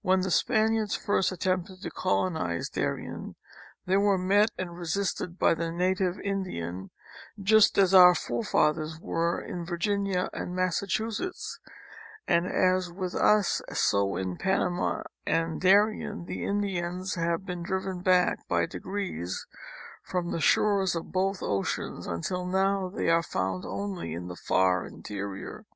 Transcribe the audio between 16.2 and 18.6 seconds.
the Indians have been driven back